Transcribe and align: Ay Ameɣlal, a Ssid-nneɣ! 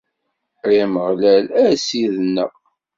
Ay 0.67 0.77
Ameɣlal, 0.85 1.45
a 1.61 1.63
Ssid-nneɣ! 1.79 2.51